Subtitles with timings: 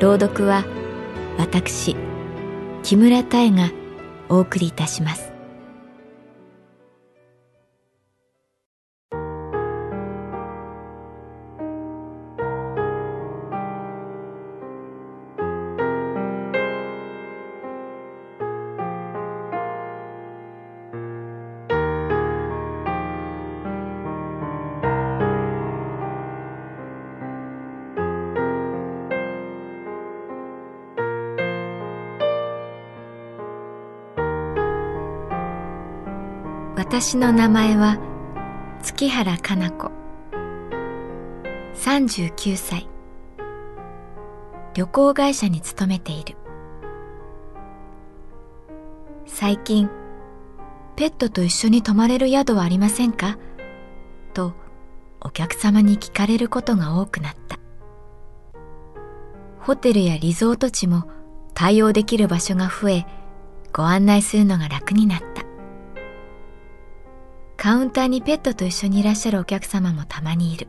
[0.00, 0.64] 朗読は
[1.38, 1.96] 私
[2.84, 3.70] 木村多江が
[4.28, 5.27] お送りいたします。
[36.90, 37.98] 私の名前は
[38.82, 39.90] 月原かな子。
[41.74, 42.88] 39歳。
[44.72, 46.38] 旅行会社に勤めている。
[49.26, 49.90] 最近
[50.96, 53.36] ペットと一緒に泊まれる宿はありませんか？
[54.32, 54.54] と
[55.20, 57.58] お客様に聞かれることが多くなった。
[59.60, 61.04] ホテルやリゾート地も
[61.52, 63.06] 対応できる場所が増え
[63.74, 65.47] ご案内するのが楽になった。
[67.58, 70.68] カウンターにペットと一緒にいらっしゃるお客様もたまにいる。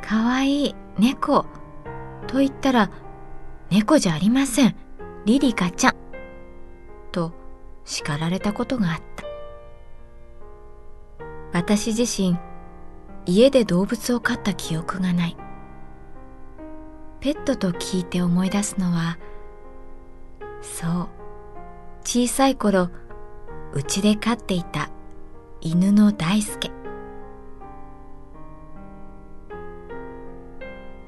[0.00, 1.44] かわいい、猫。
[2.28, 2.88] と言ったら、
[3.68, 4.76] 猫じゃありません。
[5.24, 5.96] リリカちゃん。
[7.10, 7.32] と
[7.84, 9.24] 叱られたことがあった。
[11.52, 12.38] 私自身、
[13.26, 15.36] 家で動物を飼った記憶がない。
[17.18, 19.18] ペットと聞いて思い出すのは、
[20.62, 21.08] そう、
[22.04, 22.90] 小さい頃、
[23.72, 24.90] うちで飼っていた
[25.60, 26.70] 犬の大輔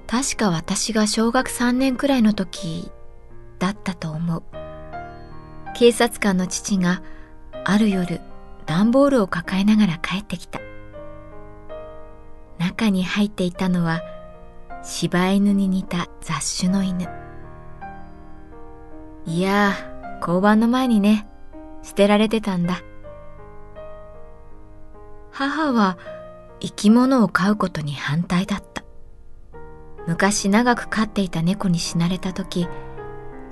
[0.08, 2.90] 確か私が小学3年くらいの時
[3.60, 4.42] だったと思う。
[5.76, 7.00] 警察官の父が
[7.64, 8.20] ある夜
[8.66, 10.60] 段ボールを抱えながら帰ってきた。
[12.58, 14.02] 中に入っていたのは
[14.82, 17.08] 柴犬に似た雑種の犬。
[19.26, 19.74] いや
[20.20, 21.28] 交番の前にね
[21.82, 22.82] 捨てられてたんだ。
[25.32, 25.98] 母は
[26.60, 28.84] 生き物を飼うことに反対だった。
[30.06, 32.68] 昔長く飼っていた猫に死なれた時、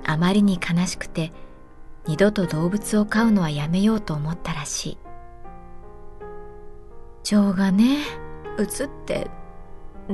[0.05, 1.33] あまりに悲しくて
[2.07, 4.99] 二度と動物を飼うのはやめようと思ったらしい。
[7.23, 7.99] 情がね、
[8.57, 9.31] うつって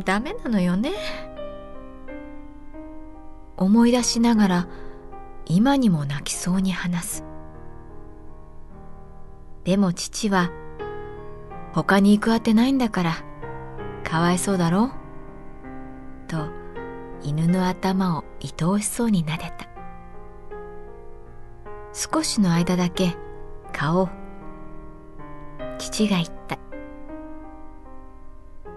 [0.05, 0.93] ダメなのよね。
[3.57, 4.69] 思い出しながら
[5.47, 7.25] 今にも泣きそうに話す。
[9.63, 10.51] でも父は
[11.75, 13.17] 他に行くあてないんだから、
[14.05, 14.93] かわいそうだろ？
[16.29, 16.49] と、
[17.23, 19.69] 犬の頭を愛おしそうに撫でた。
[21.93, 23.17] 少しの間だけ、
[23.73, 24.09] 顔を。
[25.79, 26.59] 父が言った。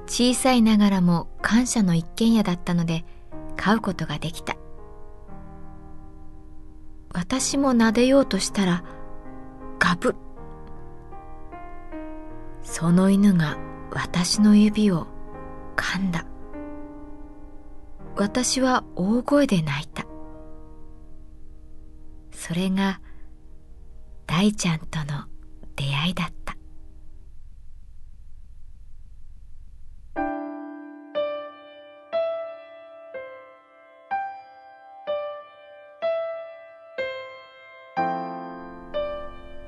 [0.08, 3.06] 小さいながらも感謝の一軒家だったので、
[3.56, 4.56] 飼うことができた。
[7.14, 8.84] 私も撫でようとしたら、
[9.78, 10.16] ガブッ
[12.80, 13.58] その犬が
[13.90, 15.08] 私の指を
[15.76, 16.28] 噛んだ。
[18.16, 20.06] 私は大声で泣いた。
[22.32, 23.02] それが
[24.28, 25.26] 大ちゃんとの
[25.76, 26.56] 出会いだった。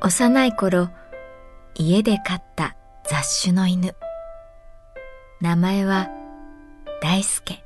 [0.02, 0.90] 幼い頃
[1.74, 2.76] 家で飼った
[3.10, 3.96] 雑種の犬。
[5.42, 6.10] 名前は
[7.02, 7.64] 大輔。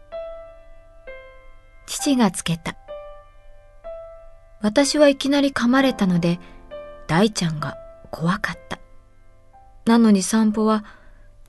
[1.85, 2.77] 父がつけた。
[4.61, 6.39] 私はいきなり噛まれたので、
[7.07, 7.75] 大ちゃんが
[8.09, 8.79] 怖かった。
[9.85, 10.85] なのに散歩は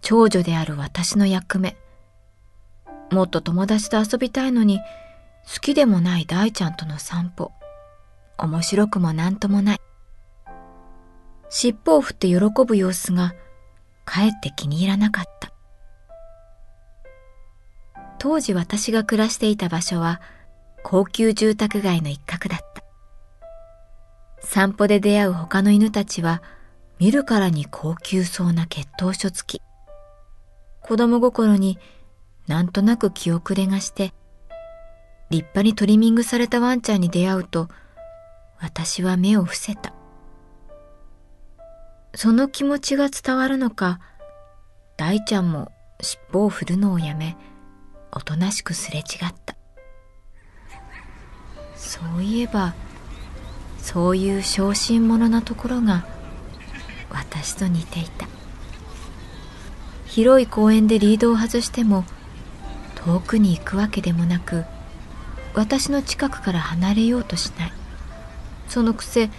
[0.00, 1.76] 長女である私の役目。
[3.12, 4.80] もっと友達と遊びたいのに、
[5.46, 7.52] 好きでもない大ちゃんとの散歩。
[8.38, 9.80] 面白くもなんともない。
[11.48, 13.34] 尻尾を振って喜ぶ様子が、
[14.04, 15.52] かえって気に入らなかった。
[18.18, 20.20] 当時私が暮らしていた場所は、
[20.82, 22.82] 高級住宅街の一角だった。
[24.40, 26.42] 散歩で出会う他の犬たちは、
[26.98, 29.62] 見るからに高級そうな血統書付き。
[30.80, 31.78] 子供心に
[32.46, 34.12] なんとなく気遅れがして、
[35.30, 37.68] 立派にトリミングされたワンちゃんに出会うと、
[38.60, 39.92] 私は目を伏せた。
[42.14, 44.00] その気持ちが伝わるのか、
[44.96, 47.36] 大ちゃんも尻尾を振るのをやめ、
[48.12, 49.06] おとなしくすれ違っ
[49.44, 49.56] た。
[51.76, 52.74] そういえば、
[53.78, 56.06] そういう小心者なところが
[57.10, 58.26] 私と似ていた。
[60.14, 62.04] 広い公園でリードを外しても
[62.94, 64.64] 遠くに行くわけでもなく
[65.54, 67.72] 私の近くから離れようとしない
[68.68, 69.30] そのくせ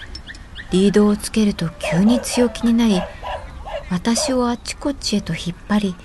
[0.71, 3.01] リードをつけると急に強気になり
[3.89, 5.95] 私をあっちこっちへと引っ張り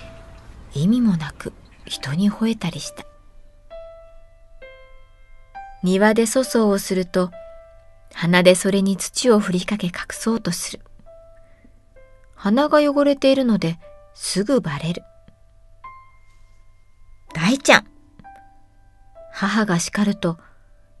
[0.73, 1.53] 意味もなく
[1.85, 3.05] 人に吠えたりした
[5.83, 7.31] 庭で粗相をすると
[8.13, 10.81] 鼻でそれに土を振りかけ隠そうとする
[12.35, 13.79] 鼻が汚れているので
[14.13, 15.03] すぐバレる。
[17.33, 17.87] 大ちゃん
[19.31, 20.37] 母が叱ると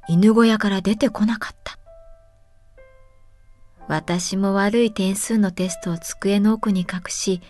[0.07, 1.80] 犬小屋から出てこなかった。
[3.87, 7.41] 私も悪い点数のテストを机の奥に隠し、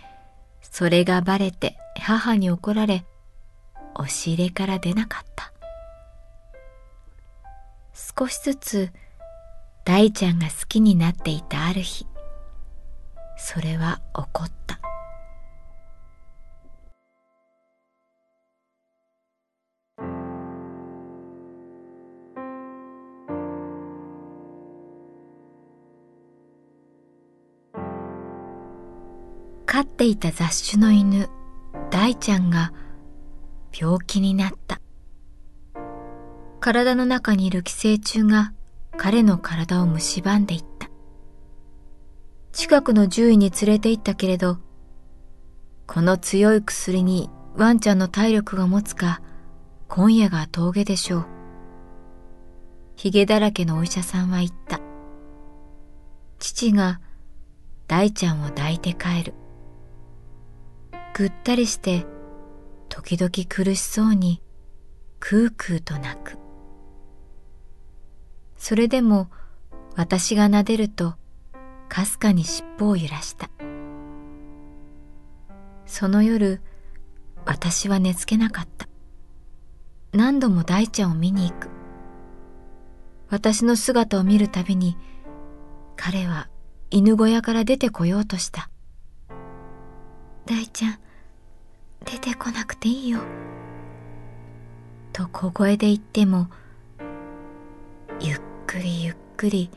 [0.62, 3.06] それがバレて母に怒られ、
[3.96, 5.52] 押し入れから出なかった。
[7.94, 8.92] 少しずつ
[9.86, 12.08] 大ちゃんが好きになっていたある日、
[13.38, 14.80] それは怒った。
[30.02, 31.30] ていた雑種の犬、
[31.92, 32.74] 大ちゃんが
[33.72, 34.82] 病気になった。
[36.60, 38.52] 体の中にいる寄生虫が
[38.98, 40.90] 彼の体を蝕んでいった。
[42.52, 44.58] 近くの獣医に連れて行ったけれど、
[45.86, 49.22] この強い薬にワンちゃんの体力が持つか、
[49.88, 51.26] 今夜が峠でしょう。
[52.96, 54.80] 髭だらけのお医者さんは言った。
[56.40, 57.00] 父が
[57.86, 59.36] 大ちゃんを抱いて帰る。
[61.14, 62.06] ぐったりして
[62.90, 64.42] 時々苦しそうに
[65.20, 66.38] クークーと泣く。
[68.58, 69.30] それでも
[69.96, 71.16] 私が撫でると
[71.90, 73.50] かすかに尻尾を揺らした。
[75.86, 76.62] その夜
[77.46, 78.88] 私は寝つけなかった。
[80.14, 81.70] 何度も大ちゃんを見に行く。
[83.30, 84.98] 私の姿を見るたびに
[85.96, 86.50] 彼は
[86.90, 88.70] 犬小屋から出てこようとした。
[90.52, 91.00] 大ちゃん、
[92.04, 93.22] 出てこなくていいよ。
[95.14, 96.50] と小声で言っても、
[98.20, 99.70] ゆっくりゆっくり、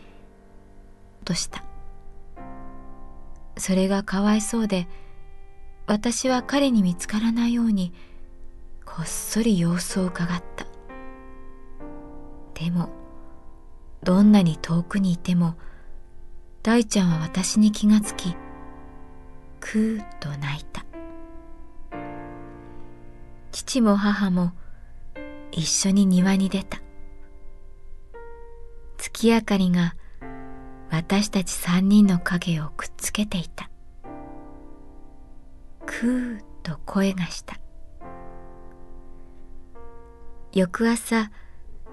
[1.25, 1.63] とした。
[3.57, 4.89] それがかわいそうで、
[5.87, 7.93] 私は彼に見つからないように、
[8.85, 10.67] こっそり様子を伺った。
[12.61, 12.89] でも、
[14.03, 15.55] どんなに遠くにいても、
[16.65, 18.35] 大ちゃんは私に気がつき、
[19.65, 20.85] くーと泣いた。
[23.51, 24.53] 父も母も
[25.53, 26.83] 一緒に庭に出た。
[28.99, 29.97] 月明かりが
[30.91, 33.71] 私たち三人の影をくっつけていた。
[35.87, 37.59] くーと声がした。
[40.53, 41.31] 翌朝、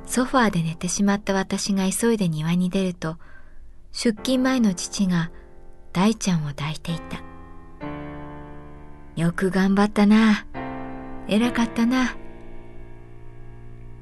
[0.05, 3.17] ソファーで寝てしまった私が急いで庭に出ると、
[3.93, 5.31] 出勤前の父が
[5.93, 7.30] 大ちゃんを抱いていた。
[9.15, 10.45] よく頑張ったな。
[11.27, 12.15] 偉かったな。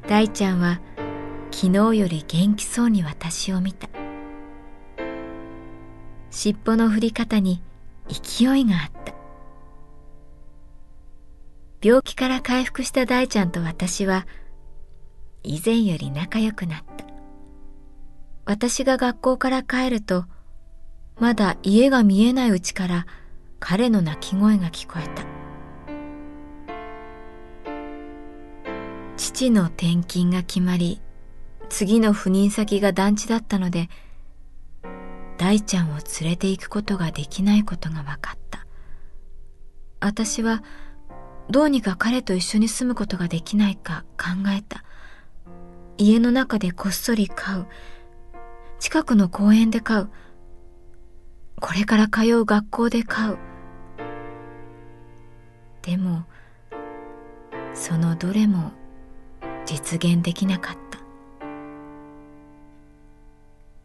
[0.07, 0.79] 大ちゃんは
[1.51, 3.89] 昨日より元気そうに私を見た。
[6.31, 7.61] 尻尾の振り方に
[8.07, 9.13] 勢いがあった。
[11.81, 14.27] 病気から回復した大ちゃんと私は
[15.43, 17.05] 以前より仲良くなった。
[18.45, 20.25] 私が学校から帰ると
[21.19, 23.05] まだ家が見えないうちから
[23.59, 25.25] 彼の泣き声が聞こえた。
[29.17, 31.01] 父の転勤が決まり、
[31.69, 33.89] 次の赴任先が団地だったので、
[35.37, 38.65] 大ちゃんを連れて行くことができないことが分かった。
[39.99, 40.63] 私は
[41.49, 44.83] どうにか彼と一緒に住むことができないか考えた。
[45.97, 47.67] 家の中でこっそり飼う。
[48.79, 50.09] 近くの公園で飼う。
[51.59, 53.48] これから通う学校で飼う。
[55.81, 56.25] でも、
[57.73, 58.71] そのどれも
[59.65, 60.99] 実現できなかった。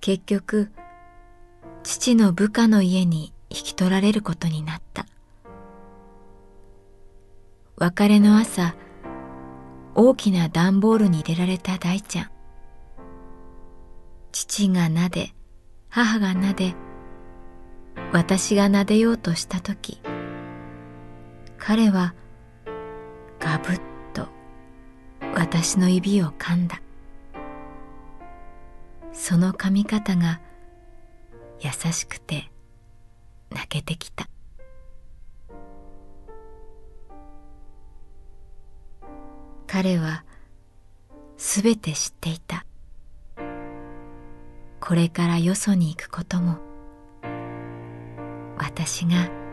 [0.01, 0.71] 結局、
[1.83, 5.07] 父の部下の家に引き取られることになった。
[7.77, 8.75] 別れの朝、
[9.95, 12.31] 大きな段ボールに入れられた大ちゃん。
[14.33, 15.31] 父が撫で、
[15.89, 16.75] 母が撫で、
[18.13, 20.01] 私が撫でようとしたとき、
[21.67, 22.15] 彼は
[23.41, 23.81] ガブッ
[24.13, 24.29] と
[25.35, 26.83] 私の指を噛んだ。
[29.15, 30.43] その噛み方が
[31.61, 32.51] 優しくて
[33.49, 34.29] 泣けてきた。
[39.67, 40.23] 彼は
[41.39, 42.67] すべて知っていた。
[44.81, 46.59] これからよそに行くことも、
[48.59, 49.44] 私が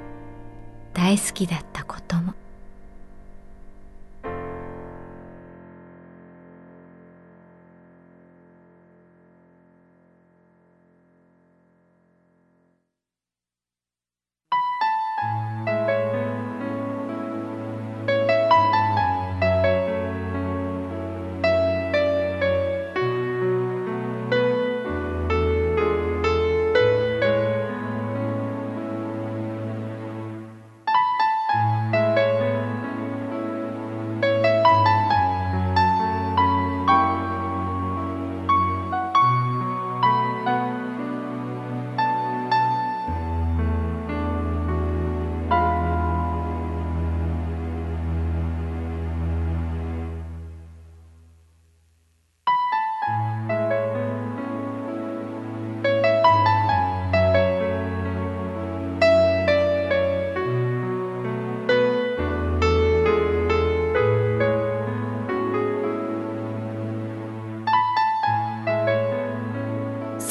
[0.94, 2.34] 大好きだったことも。